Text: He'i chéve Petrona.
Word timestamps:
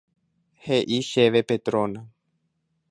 He'i 0.67 0.97
chéve 1.09 1.43
Petrona. 1.51 2.05